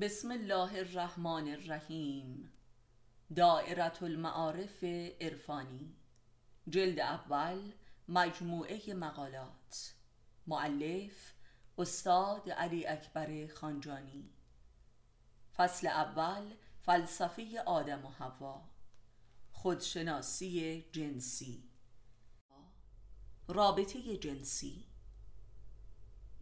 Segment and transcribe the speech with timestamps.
[0.00, 2.52] بسم الله الرحمن الرحیم.
[3.36, 4.84] دائرة المعارف
[5.20, 5.96] عرفانی.
[6.68, 7.72] جلد اول
[8.08, 9.94] مجموعه مقالات.
[10.46, 11.34] معلف
[11.78, 14.30] استاد علی اکبر خانجانی.
[15.56, 18.68] فصل اول فلسفه آدم و هوا
[19.52, 21.70] خودشناسی جنسی.
[23.48, 24.91] رابطه جنسی.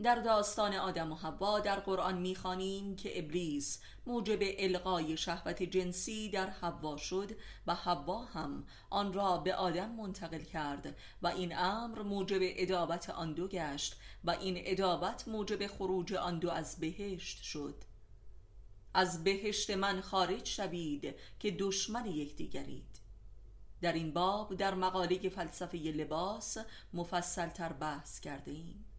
[0.02, 6.50] در داستان آدم و حوا در قرآن می‌خوانیم که ابلیس موجب القای شهوت جنسی در
[6.50, 7.30] حوا شد
[7.66, 13.34] و حوا هم آن را به آدم منتقل کرد و این امر موجب ادابت آن
[13.34, 17.84] دو گشت و این ادابت موجب خروج آن دو از بهشت شد.
[18.94, 23.00] از بهشت من خارج شوید که دشمن یکدیگرید.
[23.82, 26.56] در این باب در مقاله فلسفه لباس
[26.92, 28.89] مفصل تر بحث کرده ایم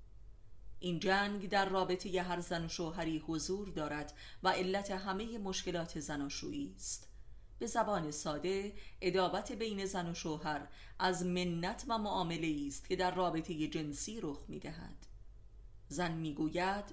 [0.84, 4.14] این جنگ در رابطه هر زن و شوهری حضور دارد
[4.44, 7.08] و علت همه مشکلات زناشویی است.
[7.60, 10.68] به زبان ساده ادابت بین زن و شوهر
[11.00, 15.06] از منت و معامله است که در رابطه جنسی رخ می دهد
[15.88, 16.86] زن می گوید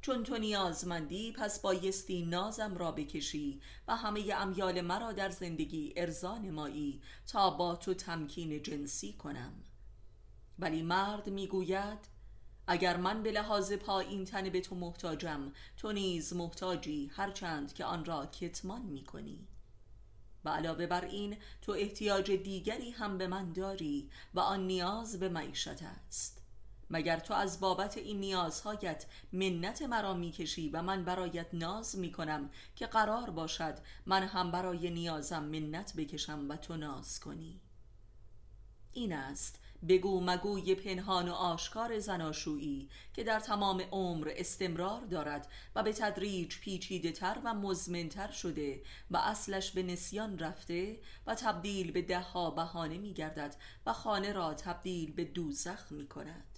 [0.00, 6.50] چون تو نیازمندی پس بایستی نازم را بکشی و همه امیال مرا در زندگی ارزان
[6.50, 9.52] مایی تا با تو تمکین جنسی کنم.
[10.58, 12.17] ولی مرد می‌گوید
[12.70, 18.04] اگر من به لحاظ پایین تن به تو محتاجم تو نیز محتاجی هرچند که آن
[18.04, 19.46] را کتمان می کنی
[20.44, 25.28] و علاوه بر این تو احتیاج دیگری هم به من داری و آن نیاز به
[25.28, 26.42] معیشت است.
[26.90, 32.86] مگر تو از بابت این نیازهایت منت مرا می‌کشی و من برایت ناز می‌کنم که
[32.86, 37.60] قرار باشد من هم برای نیازم منت بکشم و تو ناز کنی؟
[38.92, 45.82] این است بگو مگوی پنهان و آشکار زناشویی که در تمام عمر استمرار دارد و
[45.82, 52.02] به تدریج پیچیده تر و مزمنتر شده و اصلش به نسیان رفته و تبدیل به
[52.02, 56.57] دهها بهانه می گردد و خانه را تبدیل به دوزخ می کند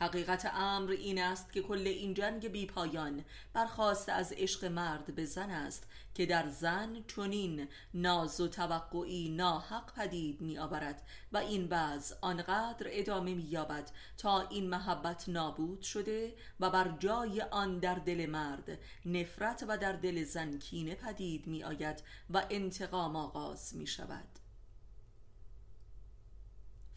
[0.00, 5.24] حقیقت امر این است که کل این جنگ بی پایان برخواست از عشق مرد به
[5.24, 11.02] زن است که در زن چنین ناز و توقعی ناحق پدید می آورد
[11.32, 17.40] و این بعض آنقدر ادامه می یابد تا این محبت نابود شده و بر جای
[17.40, 23.16] آن در دل مرد نفرت و در دل زن کینه پدید می آید و انتقام
[23.16, 24.28] آغاز می شود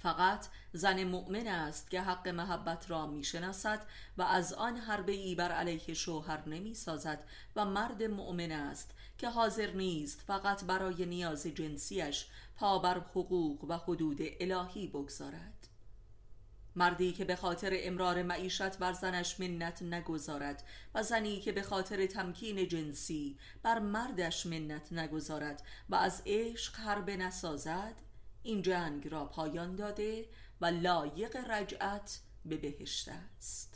[0.03, 3.85] فقط زن مؤمن است که حق محبت را می‌شناسد
[4.17, 7.23] و از آن حربه ای بر علیه شوهر نمی سازد
[7.55, 12.25] و مرد مؤمن است که حاضر نیست فقط برای نیاز جنسیش
[12.55, 15.67] پا بر حقوق و حدود الهی بگذارد.
[16.75, 20.63] مردی که به خاطر امرار معیشت بر زنش منت نگذارد
[20.95, 27.17] و زنی که به خاطر تمکین جنسی بر مردش منت نگذارد و از عشق حربه
[27.17, 27.95] نسازد
[28.43, 30.25] این جنگ را پایان داده
[30.61, 33.72] و لایق رجعت به بهشت است.